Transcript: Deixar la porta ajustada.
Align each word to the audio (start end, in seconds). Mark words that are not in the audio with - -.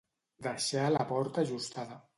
Deixar 0.47 0.87
la 0.95 1.07
porta 1.13 1.47
ajustada. 1.47 2.05